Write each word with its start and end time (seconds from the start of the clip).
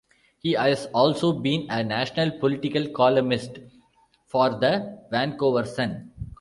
He 0.39 0.53
has 0.53 0.87
also 0.95 1.31
been 1.31 1.67
a 1.69 1.83
national 1.83 2.31
political 2.39 2.89
columnist 2.89 3.59
for 4.25 4.49
the 4.49 4.99
"Vancouver 5.11 5.63
Sun". 5.63 6.11